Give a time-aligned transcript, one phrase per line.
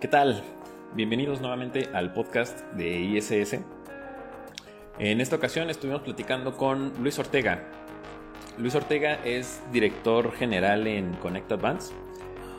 [0.00, 0.44] ¿Qué tal?
[0.94, 3.58] Bienvenidos nuevamente al podcast de ISS.
[5.00, 7.64] En esta ocasión estuvimos platicando con Luis Ortega.
[8.58, 11.92] Luis Ortega es director general en Connect Advance.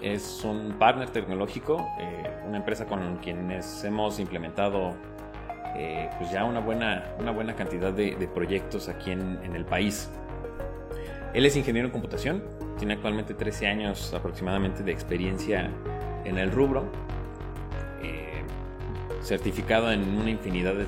[0.02, 4.98] Es un partner tecnológico, eh, una empresa con quienes hemos implementado
[5.78, 10.10] eh, pues ya una buena, una buena cantidad de, proyectos aquí en, en el país.
[11.34, 12.44] Él es ingeniero en computación,
[12.78, 15.72] tiene actualmente 13 años aproximadamente de experiencia
[16.26, 16.92] en el rubro
[19.24, 20.86] certificado en una infinidad de,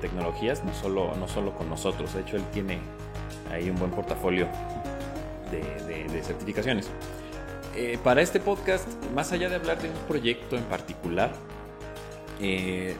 [0.00, 2.14] tecnologías, no solo, no solo con nosotros.
[2.14, 2.78] De hecho, él tiene
[3.50, 4.48] ahí un buen portafolio
[5.50, 6.88] de, certificaciones.
[7.74, 11.32] Eh, para este podcast, más allá de hablar de un proyecto en particular,
[12.40, 12.94] eh,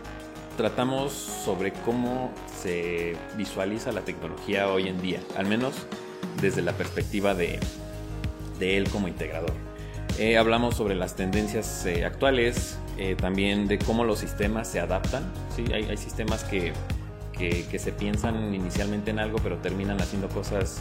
[0.56, 5.74] tratamos sobre cómo se visualiza la tecnología hoy en día, al menos
[6.40, 7.60] desde la perspectiva de,
[8.58, 9.52] de él como integrador.
[10.18, 15.24] Eh, hablamos sobre las tendencias actuales, eh, también de cómo los sistemas se adaptan.
[15.54, 15.64] ¿sí?
[15.72, 16.72] Hay, sistemas que,
[17.38, 20.80] que, se piensan inicialmente en algo, pero terminan haciendo cosas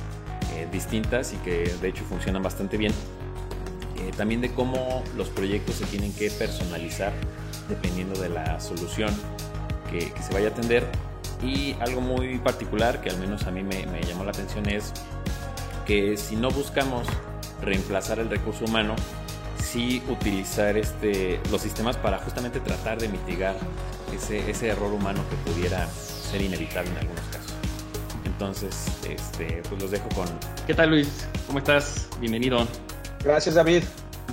[0.55, 2.93] eh, distintas y que de hecho funcionan bastante bien.
[3.97, 7.13] Eh, también de cómo los proyectos se tienen que personalizar
[7.69, 9.13] dependiendo de la solución
[9.89, 10.85] que, se vaya a atender.
[11.41, 14.93] Y algo muy particular que al menos a mí me, me llamó la atención es
[15.87, 17.07] que si no buscamos
[17.61, 18.95] reemplazar el recurso humano,
[19.71, 23.55] sí utilizar este, los sistemas para justamente tratar de mitigar
[24.13, 27.53] ese, ese error humano que pudiera ser inevitable en algunos casos.
[28.25, 30.27] Entonces, este, pues los dejo con...
[30.67, 31.25] ¿Qué tal Luis?
[31.47, 32.09] ¿Cómo estás?
[32.19, 32.67] Bienvenido.
[33.23, 33.83] Gracias David.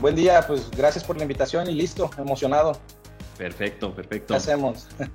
[0.01, 2.79] Buen día, pues gracias por la invitación y listo, emocionado.
[3.37, 4.35] Perfecto, perfecto.
[4.35, 4.89] ¿Qué hacemos?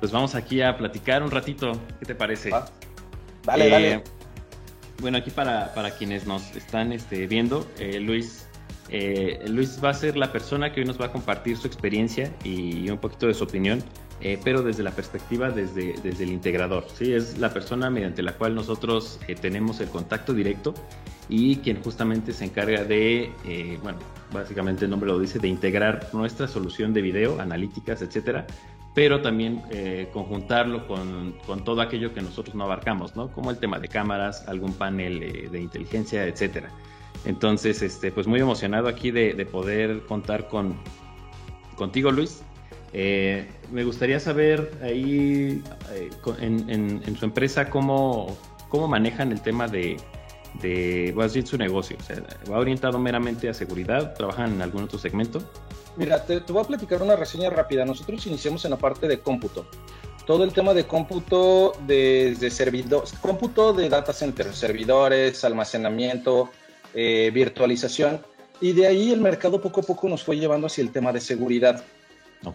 [0.00, 1.72] Pues vamos aquí a platicar un ratito.
[1.98, 2.50] ¿Qué te parece?
[2.50, 3.92] Dale, dale.
[3.92, 4.04] Eh,
[5.00, 8.43] bueno, aquí para, para quienes nos están este, viendo, eh, Luis
[8.90, 12.30] eh, Luis va a ser la persona que hoy nos va a compartir su experiencia
[12.44, 13.82] y un poquito de su opinión,
[14.20, 16.86] eh, pero desde la perspectiva desde, desde el integrador.
[16.92, 17.12] ¿sí?
[17.12, 20.74] Es la persona mediante la cual nosotros eh, tenemos el contacto directo
[21.28, 23.30] y quien justamente se encarga de,
[23.82, 23.98] bueno,
[24.30, 28.46] básicamente el nombre lo dice, de integrar nuestra solución de video, analíticas, etcétera,
[28.94, 29.62] pero también
[30.12, 33.32] conjuntarlo con, con, todo aquello que nosotros no abarcamos, ¿no?
[33.32, 36.68] Como el tema de cámaras, algún panel de inteligencia, etcétera.
[37.24, 40.76] Entonces, este, pues muy emocionado aquí de, poder contar con
[41.76, 42.42] contigo, Luis.
[42.92, 48.36] Eh, me gustaría saber ahí eh, en, su empresa cómo,
[48.68, 49.96] cómo manejan el tema de,
[50.60, 51.96] de a decir, su negocio.
[51.98, 54.14] O sea, ¿Va orientado meramente a seguridad?
[54.14, 55.42] ¿Trabajan en algún otro segmento?
[55.96, 57.84] Mira, te, voy a platicar una reseña rápida.
[57.84, 59.66] Nosotros iniciamos en la parte de cómputo.
[60.26, 66.50] Todo el tema de cómputo desde servidores, cómputo de data center, servidores, almacenamiento,
[66.94, 68.20] eh, virtualización,
[68.60, 71.20] y de ahí el mercado poco a poco nos fue llevando hacia el tema de
[71.20, 71.84] seguridad.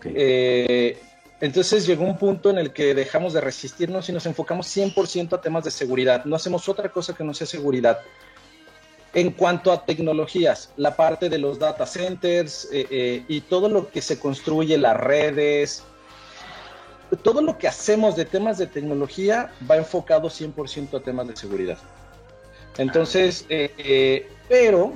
[0.05, 0.97] Eh,
[1.41, 5.41] entonces llegó un punto en el que dejamos de resistirnos y nos enfocamos 100% a
[5.41, 6.25] temas de seguridad.
[6.25, 7.99] No hacemos otra cosa que no sea seguridad.
[9.13, 14.01] En cuanto a tecnologías, la parte de los data centers eh, y todo lo que
[14.01, 15.83] se construye, las redes,
[17.17, 21.77] todo lo que hacemos de temas de tecnología va enfocado 100% a temas de seguridad.
[22.77, 24.93] Entonces, eh, eh, pero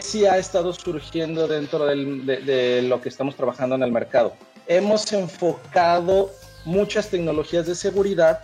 [0.00, 4.34] sí ha estado surgiendo dentro de, lo que estamos trabajando en el mercado.
[4.66, 6.30] Hemos enfocado
[6.64, 8.40] muchas tecnologías de seguridad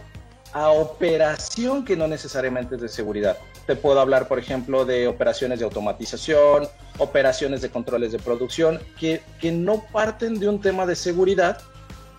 [0.52, 3.36] a operación que no necesariamente es de seguridad.
[3.66, 6.68] Te puedo hablar, por ejemplo, de operaciones de automatización,
[6.98, 11.60] operaciones de controles de producción, que, que no parten de un tema de seguridad,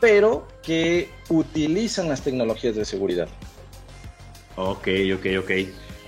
[0.01, 3.29] pero que utilizan las tecnologías de seguridad.
[4.57, 5.51] Ok, ok, ok.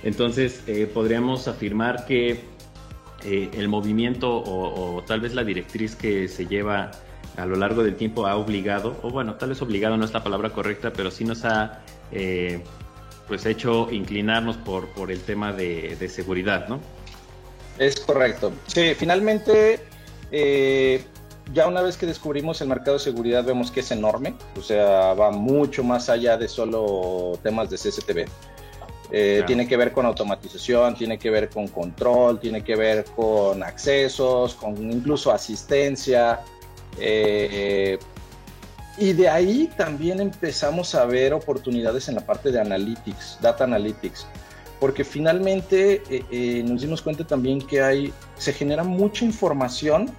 [0.07, 2.39] Entonces, eh, podríamos afirmar que
[3.25, 6.91] eh, el movimiento o, tal vez la directriz que se lleva
[7.35, 10.23] a lo largo del tiempo ha obligado, o bueno, tal vez obligado no es la
[10.23, 11.81] palabra correcta, pero sí nos ha
[12.13, 12.63] eh,
[13.27, 16.79] pues hecho inclinarnos por, por el tema de, seguridad, ¿no?
[17.77, 18.53] Es correcto.
[18.67, 19.81] Sí, finalmente,
[21.51, 25.13] ya una vez que descubrimos el mercado de seguridad, vemos que es enorme, o sea,
[25.15, 28.25] va mucho más allá de solo temas de CCTV.
[29.11, 33.63] Eh, tiene que ver con automatización, tiene que ver con control, tiene que ver con
[33.63, 36.41] accesos, con incluso asistencia.
[36.99, 37.97] Eh,
[38.97, 44.25] y de ahí también empezamos a ver oportunidades en la parte de analytics, data analytics,
[44.79, 50.09] porque finalmente eh, nos dimos cuenta también que hay, se genera mucha información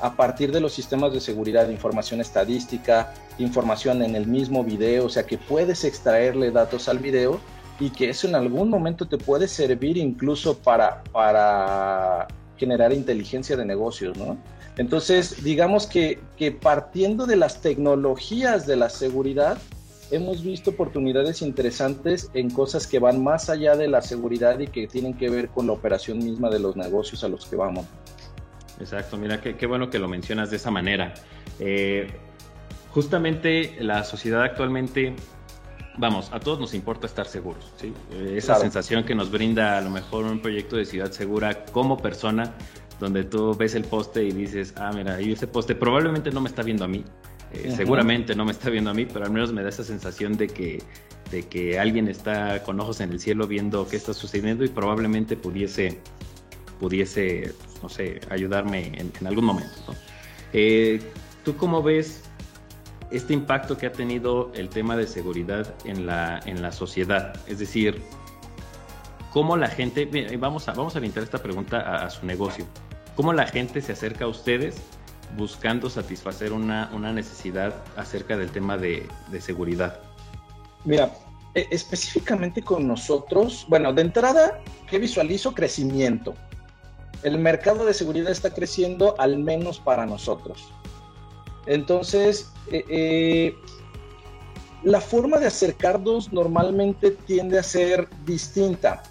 [0.00, 5.08] a partir de los sistemas de seguridad, información estadística, información en el mismo video, o
[5.08, 7.40] sea que puedes extraerle datos al video
[7.80, 13.64] y que eso en algún momento te puede servir incluso para, para generar inteligencia de
[13.64, 14.36] negocios, ¿no?
[14.76, 19.58] Entonces, digamos que, que partiendo de las tecnologías de la seguridad,
[20.10, 24.86] hemos visto oportunidades interesantes en cosas que van más allá de la seguridad y que
[24.86, 27.86] tienen que ver con la operación misma de los negocios a los que vamos.
[28.80, 31.14] Exacto, mira, qué, qué bueno que lo mencionas de esa manera.
[31.60, 32.08] Eh,
[32.90, 35.14] justamente la sociedad actualmente,
[35.96, 37.92] vamos, a todos nos importa estar seguros, ¿sí?
[38.12, 41.96] Eh, esa sensación que nos brinda a lo mejor un proyecto de ciudad segura como
[41.98, 42.54] persona,
[43.00, 46.48] donde tú ves el poste y dices, ah, mira, y ese poste probablemente no me
[46.48, 47.04] está viendo a mí,
[47.52, 50.36] eh, seguramente no me está viendo a mí, pero al menos me da esa sensación
[50.36, 50.82] de que,
[51.30, 55.36] de que alguien está con ojos en el cielo viendo qué está sucediendo y probablemente
[55.36, 56.00] pudiese,
[56.80, 57.52] pudiese
[57.82, 59.94] no sé, ayudarme en, algún momento.
[60.52, 61.00] Eh,
[61.44, 62.22] ¿Tú cómo ves
[63.16, 67.34] este impacto que ha tenido el tema de seguridad en la, en la sociedad?
[67.46, 68.02] Es decir,
[69.32, 70.08] ¿cómo la gente,
[70.38, 72.66] vamos a, vamos a orientar esta pregunta a, su negocio,
[73.16, 74.76] ¿cómo la gente se acerca a ustedes
[75.36, 79.08] buscando satisfacer una, necesidad acerca del tema de,
[79.40, 80.00] seguridad?
[80.84, 81.12] Mira,
[81.54, 85.54] e, específicamente con nosotros, bueno, de entrada, ¿qué visualizo?
[85.54, 86.34] Crecimiento.
[87.22, 90.72] El mercado de seguridad está creciendo al menos para nosotros.
[91.66, 93.56] Entonces, eh, eh,
[94.82, 99.02] la forma de acercarnos normalmente tiende a ser distinta.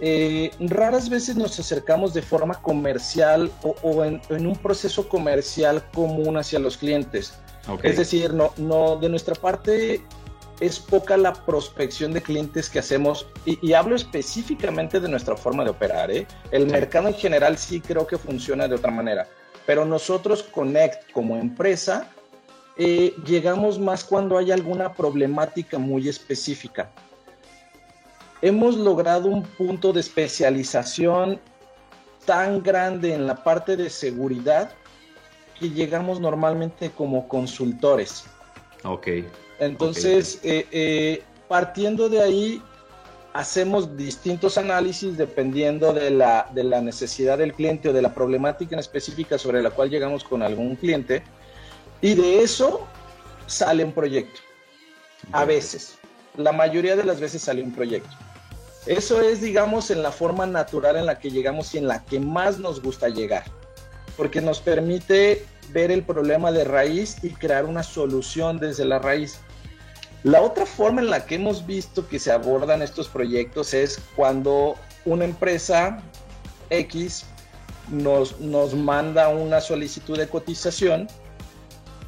[0.00, 3.50] Eh, raras veces nos acercamos de forma comercial
[3.82, 7.34] o, en, un proceso comercial común hacia los clientes.
[7.82, 10.02] Es decir, no, no, de nuestra parte
[10.60, 15.70] es poca la prospección de clientes que hacemos y, hablo específicamente de nuestra forma de
[15.70, 16.10] operar.
[16.10, 16.26] ¿eh?
[16.50, 19.28] El mercado en general sí creo que funciona de otra manera,
[19.68, 22.08] pero nosotros Connect como empresa
[22.78, 26.90] eh, llegamos más cuando hay alguna problemática muy específica
[28.40, 31.38] hemos logrado un punto de especialización
[32.24, 34.70] tan grande en la parte de seguridad
[35.60, 38.24] que llegamos normalmente como consultores.
[38.84, 39.08] Ok.
[39.58, 42.62] Entonces, eh, eh, partiendo de ahí,
[43.38, 48.74] hacemos distintos análisis dependiendo de la, de la necesidad del cliente o de la problemática
[48.74, 51.22] en específica sobre la cual llegamos con algún cliente.
[52.00, 52.84] Y de eso
[53.46, 54.40] sale un proyecto.
[55.30, 55.98] A veces.
[56.36, 58.10] La mayoría de las veces sale un proyecto.
[58.86, 62.18] Eso es, digamos, en la forma natural en la que llegamos y en la que
[62.18, 63.44] más nos gusta llegar,
[64.16, 69.38] porque nos permite ver el problema de raíz y crear una solución desde la raíz.
[70.24, 74.74] La otra forma en la que hemos visto que se abordan estos proyectos es cuando
[75.04, 76.02] una empresa
[76.70, 77.24] X
[77.90, 81.08] nos, nos manda una solicitud de cotización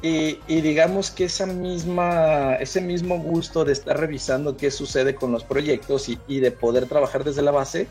[0.03, 5.43] y, digamos que esa misma, ese mismo gusto de estar revisando qué sucede con los
[5.43, 7.87] proyectos y, de poder trabajar desde la base,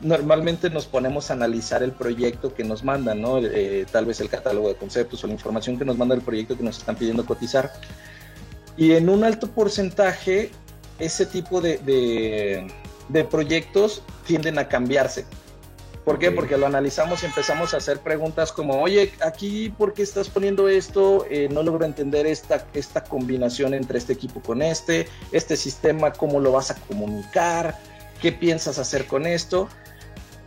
[0.00, 3.38] normalmente nos ponemos a analizar el proyecto que nos mandan, ¿no?
[3.38, 6.56] Eh, tal vez el catálogo de conceptos o la información que nos manda el proyecto
[6.56, 7.72] que nos están pidiendo cotizar.
[8.76, 10.50] Y en un alto porcentaje,
[10.98, 11.78] ese tipo de,
[13.08, 15.24] de proyectos tienden a cambiarse.
[16.06, 16.30] ¿Por qué?
[16.30, 20.68] Porque lo analizamos y empezamos a hacer preguntas como, oye, aquí, ¿por qué estás poniendo
[20.68, 21.26] esto?
[21.28, 26.38] Eh, no logro entender esta, esta combinación entre este equipo con este, este sistema, ¿cómo
[26.38, 27.76] lo vas a comunicar?
[28.22, 29.68] ¿Qué piensas hacer con esto?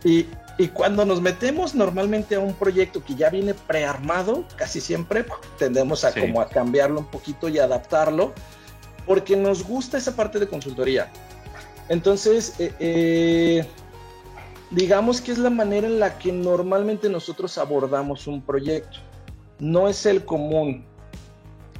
[0.04, 0.26] Y,
[0.74, 5.24] cuando nos metemos normalmente a un proyecto que ya viene prearmado, casi siempre
[5.58, 8.34] tendemos a como a cambiarlo un poquito y adaptarlo,
[9.06, 11.10] porque nos gusta esa parte de consultoría.
[11.88, 13.66] Entonces, eh, eh
[14.70, 18.98] digamos que es la manera en la que normalmente nosotros abordamos un proyecto.
[19.58, 20.84] No es el común.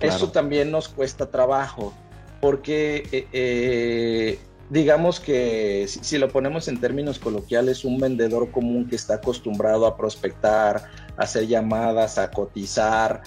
[0.01, 1.93] Eso también nos cuesta trabajo,
[2.41, 4.39] porque eh, eh,
[4.71, 9.97] digamos que si, lo ponemos en términos coloquiales, un vendedor común que está acostumbrado a
[9.97, 13.23] prospectar, a hacer llamadas, a cotizar,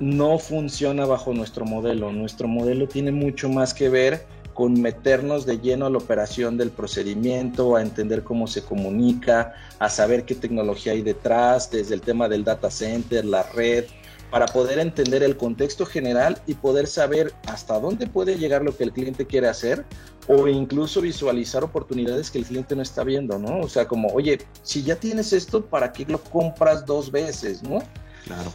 [0.00, 2.10] no funciona bajo nuestro modelo.
[2.12, 6.70] Nuestro modelo tiene mucho más que ver con meternos de lleno a la operación del
[6.70, 12.28] procedimiento, a entender cómo se comunica, a saber qué tecnología hay detrás, desde el tema
[12.28, 13.84] del data center, la red,
[14.34, 18.82] para poder entender el contexto general y poder saber hasta dónde puede llegar lo que
[18.82, 19.84] el cliente quiere hacer
[20.26, 23.60] o incluso visualizar oportunidades que el cliente no está viendo, ¿no?
[23.60, 27.78] O sea, como, oye, si ya tienes esto, ¿para qué lo compras dos veces, ¿no?
[28.24, 28.52] Claro.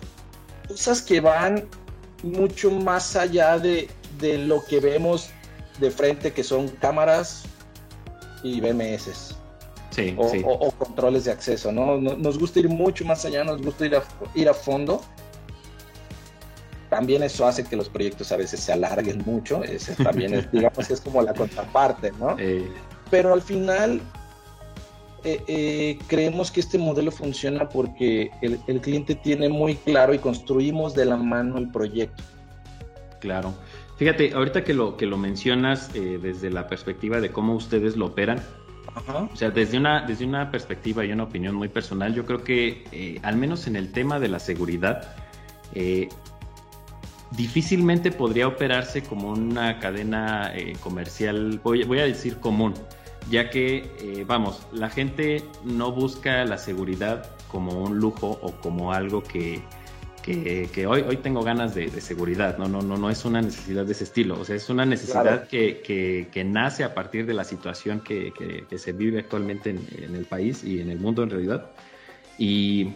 [0.67, 1.69] Cosas que van
[2.24, 3.88] mucho más allá de,
[4.19, 5.29] de lo que vemos
[5.79, 7.43] de frente que son cámaras
[8.43, 9.33] y BMS.
[9.91, 10.41] Sí, o, sí.
[10.43, 11.98] O, controles de acceso, ¿no?
[11.98, 14.03] Nos gusta ir mucho más allá, nos gusta ir a,
[14.36, 15.01] ir a fondo.
[17.00, 20.91] También eso hace que los proyectos a veces se alarguen mucho, ese también es, digamos,
[20.91, 22.36] es como la contraparte, ¿no?
[23.10, 24.01] Pero al final
[25.24, 30.20] eh, eh, creemos que este modelo funciona porque el, el, cliente tiene muy claro y
[30.20, 32.22] construimos de la mano el proyecto.
[33.22, 33.53] Claro.
[33.96, 38.08] Fíjate, ahorita que lo, que lo mencionas eh, desde la perspectiva de cómo ustedes lo
[38.08, 38.41] operan,
[39.32, 43.20] o sea, desde una, desde una perspectiva y una opinión muy personal, yo creo que
[43.24, 45.15] al menos en el tema de la seguridad,
[47.31, 52.74] difícilmente podría operarse como una cadena comercial, voy, voy a decir común
[53.29, 58.93] ya que, eh, vamos, la gente no busca la seguridad como un lujo o como
[58.93, 59.62] algo que,
[60.24, 63.93] que, hoy, hoy tengo ganas de, seguridad, no, no, no, no es una necesidad de
[63.93, 65.81] ese estilo, o sea, es una necesidad que,
[66.31, 68.31] que, nace a partir de la situación que,
[68.77, 71.71] se vive actualmente en, el país y en el mundo en realidad.
[72.38, 72.93] Y,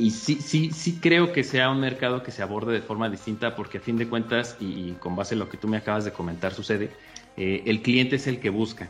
[0.00, 3.54] y sí, sí, sí creo que sea un mercado que se aborde de forma distinta
[3.54, 6.12] porque a fin de cuentas, y, con base en lo que tú me acabas de
[6.12, 6.88] comentar sucede,
[7.36, 8.88] eh, el cliente es el que busca.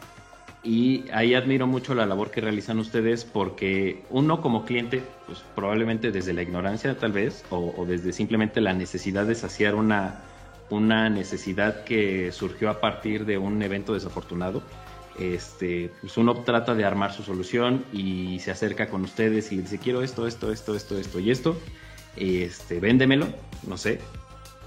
[0.63, 6.13] Y ahí admiro mucho la labor que realizan ustedes porque uno como cliente, pues probablemente
[6.13, 10.21] desde la ignorancia tal vez, o, desde simplemente la necesidad de saciar una,
[10.69, 14.63] una necesidad que surgió a partir de un evento desafortunado,
[15.19, 19.79] este, pues uno trata de armar su solución y se acerca con ustedes y dice
[19.79, 21.57] quiero esto, esto, esto, esto, esto y esto,
[22.17, 23.27] este, véndemelo,
[23.67, 24.01] no sé,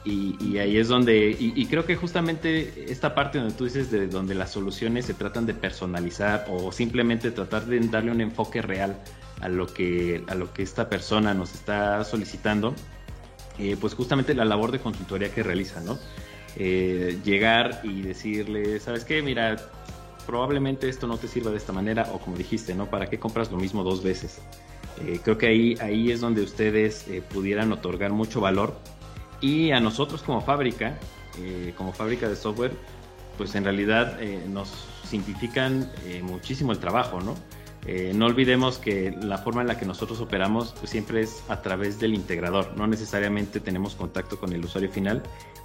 [0.06, 4.36] y, ahí es donde, y, creo que justamente esta parte donde tú dices de donde
[4.36, 8.98] las soluciones se tratan de personalizar o simplemente tratar de darle un enfoque real
[9.40, 12.76] a lo que, a lo que esta persona nos está solicitando,
[13.60, 15.98] eh, pues justamente la labor de consultoría que realiza, ¿no?
[16.58, 19.22] Eh, llegar y decirle, ¿sabes qué?
[19.22, 19.56] Mira,
[20.26, 22.90] probablemente esto no te sirva de esta manera o como dijiste, ¿no?
[22.90, 24.40] ¿Para qué compras lo mismo dos veces?
[25.06, 28.76] Eh, creo que ahí, ahí es donde ustedes pudieran otorgar mucho valor
[29.44, 30.98] y a nosotros como fábrica,
[31.38, 32.72] eh, como fábrica de software,
[33.38, 34.72] pues en realidad eh, nos
[35.04, 37.36] simplifican eh, muchísimo el trabajo, ¿no?
[38.14, 42.00] No olvidemos que la forma en la que nosotros operamos pues, siempre es a través
[42.00, 45.22] del integrador, no necesariamente tenemos contacto con el usuario final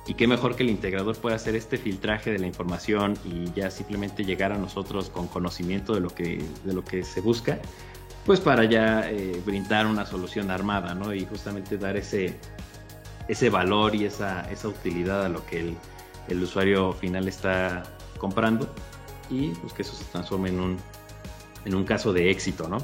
[0.09, 3.71] y qué mejor que el integrador pueda hacer este filtraje de la información y ya
[3.71, 7.61] simplemente llegar a nosotros con conocimiento de lo que, de lo que se busca,
[8.25, 9.09] pues para ya
[9.45, 11.15] brindar una solución armada, ¿no?
[11.15, 12.37] Y justamente dar ese,
[13.29, 15.77] ese valor y esa, esa utilidad a lo que el,
[16.29, 17.85] el, usuario final está
[18.19, 18.69] comprando
[19.31, 20.79] y pues que eso se transforme en un,
[21.65, 22.79] en un caso de éxito, ¿no?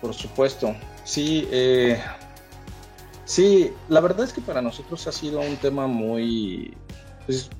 [0.00, 2.00] Por supuesto, sí, eh,
[3.24, 6.76] sí, la verdad es que para nosotros ha sido un tema muy,
[7.26, 7.50] pues,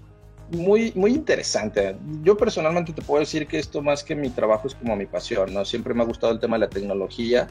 [0.50, 1.96] muy, muy interesante.
[2.22, 5.52] Yo personalmente te puedo decir que esto más que mi trabajo es como mi pasión,
[5.52, 5.64] ¿no?
[5.64, 7.48] Siempre me ha gustado el tema de la tecnología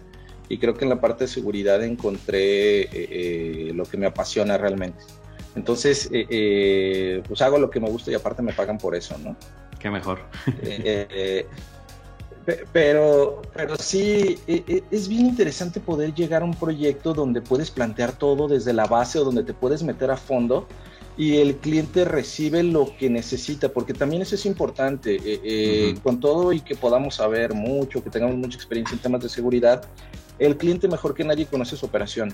[0.47, 4.57] y creo que en la parte de seguridad encontré eh, eh, lo que me apasiona
[4.57, 5.03] realmente.
[5.55, 9.35] Entonces, eh, pues hago lo que me gusta y aparte me pagan por eso, ¿no?
[9.79, 10.19] Qué mejor.
[12.73, 18.47] Pero, pero sí, es bien interesante poder llegar a un proyecto donde puedes plantear todo
[18.47, 20.67] desde la base o donde te puedes meter a fondo
[21.17, 25.95] y el cliente recibe lo que necesita, porque también eso es importante.
[26.03, 29.87] Con todo y que podamos saber mucho, que tengamos mucha experiencia en temas de seguridad,
[30.37, 32.33] el cliente mejor que nadie conoce su operación.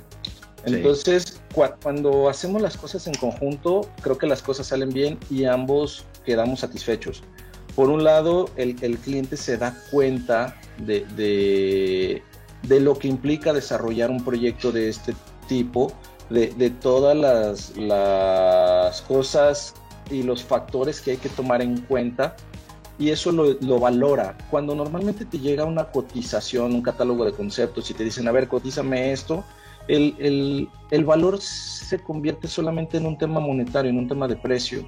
[0.65, 6.05] Entonces, cuando hacemos las cosas en conjunto, creo que las cosas salen bien y ambos
[6.25, 7.23] quedamos satisfechos.
[7.75, 12.21] Por un lado, el, cliente se da cuenta de,
[12.63, 15.13] de, lo que implica desarrollar un proyecto de este
[15.47, 15.93] tipo,
[16.29, 19.73] de, todas las, las cosas
[20.09, 22.35] y los factores que hay que tomar en cuenta
[23.01, 24.37] y eso lo, valora.
[24.51, 28.47] Cuando normalmente te llega una cotización, un catálogo de conceptos y te dicen, a ver,
[28.47, 29.43] cotízame esto,
[29.87, 30.69] el,
[31.03, 34.87] valor se convierte solamente en un tema monetario, en un tema de precio.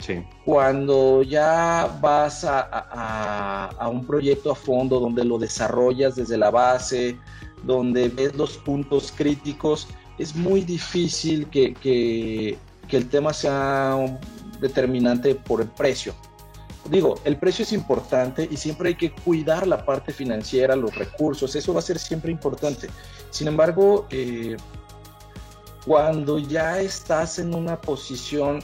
[0.00, 0.24] Sí.
[0.44, 7.18] Cuando ya vas a, un proyecto a fondo donde lo desarrollas desde la base,
[7.64, 9.88] donde ves los puntos críticos,
[10.18, 12.56] es muy difícil que, que
[12.96, 13.96] el tema sea
[14.60, 16.14] determinante por el precio
[16.90, 21.54] digo, el precio es importante y siempre hay que cuidar la parte financiera, los recursos,
[21.54, 22.88] eso va a ser siempre importante.
[23.30, 24.56] Sin embargo, eh,
[25.86, 28.60] cuando ya estás en una posición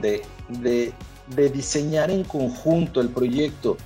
[0.00, 3.76] de, de, diseñar en conjunto el proyecto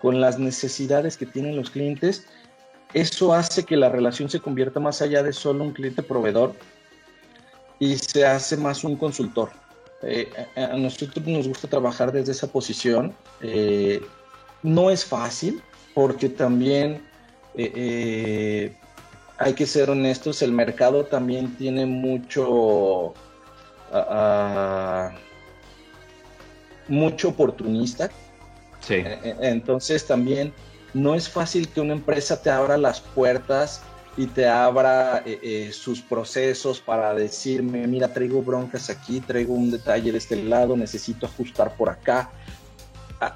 [0.00, 2.26] con las necesidades que tienen los clientes,
[2.94, 6.54] eso hace que la relación se convierta más allá de solo un cliente proveedor
[7.78, 9.50] y se hace más un consultor.
[10.02, 13.14] Eh, a nosotros nos gusta trabajar desde esa posición.
[13.40, 14.00] Eh,
[14.62, 15.62] no es fácil
[15.94, 17.02] porque también
[17.54, 18.72] eh,
[19.38, 23.14] hay que ser honestos, el mercado también tiene mucho,
[23.92, 25.12] ah, ah,
[26.88, 28.10] mucho oportunista.
[28.80, 29.02] Sí.
[29.40, 30.52] Entonces también
[30.94, 33.82] no es fácil que una empresa te abra las puertas
[34.18, 39.70] y te abra eh, eh, sus procesos para decirme, mira, traigo broncas aquí, traigo un
[39.70, 42.32] detalle de este lado, necesito ajustar por acá.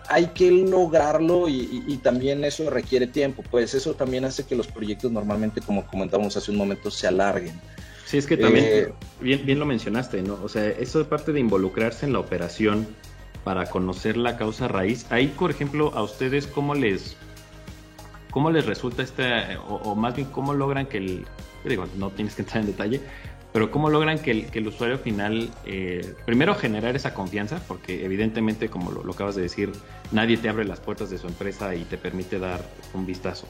[0.09, 5.12] hay que lograrlo y, también eso requiere tiempo, pues eso también hace que los proyectos
[5.12, 7.61] normalmente, como comentábamos hace un momento, se alarguen.
[8.04, 10.38] Sí, es que también, eh, bien, bien lo mencionaste, ¿no?
[10.42, 12.88] O sea, eso de parte de involucrarse en la operación
[13.45, 15.07] para conocer la causa raíz.
[15.11, 17.17] Ahí, por ejemplo, a ustedes, ¿cómo les
[18.33, 21.27] ¿Cómo les resulta este, o, más bien cómo logran que el,
[21.99, 23.03] no tienes que entrar en detalle,
[23.53, 28.07] pero cómo logran que el, que el usuario final, eh, primero generar esa confianza, porque
[28.07, 29.71] evidentemente, como lo, acabas de decir,
[30.13, 33.47] nadie te abre las puertas de su empresa y te permite dar un vistazo.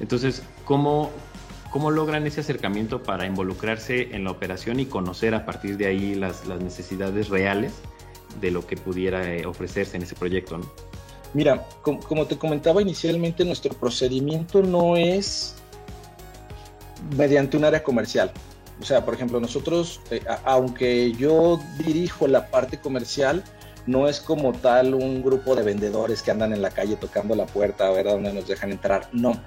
[0.00, 1.10] Entonces, ¿cómo,
[1.70, 6.14] cómo logran ese acercamiento para involucrarse en la operación y conocer a partir de ahí
[6.14, 7.72] las necesidades reales
[8.40, 10.58] de lo que pudiera eh, ofrecerse en ese proyecto?
[10.58, 10.70] ¿no?
[11.34, 15.56] Mira, como te comentaba inicialmente, nuestro procedimiento no es
[17.16, 18.32] mediante un área comercial.
[18.80, 23.42] O sea, por ejemplo, nosotros, eh, aunque yo dirijo la parte comercial,
[23.86, 27.46] no es como tal un grupo de vendedores que andan en la calle tocando la
[27.46, 29.08] puerta a ver a dónde nos dejan entrar.
[29.12, 29.40] No.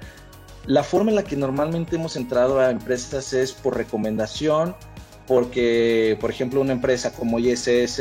[0.66, 4.76] La forma en la que normalmente hemos entrado a empresas es por recomendación,
[5.28, 8.00] porque, por ejemplo, una empresa como ISS